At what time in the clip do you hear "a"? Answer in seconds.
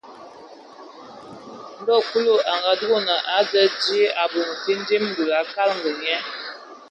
2.51-2.53, 3.37-3.39, 5.41-5.43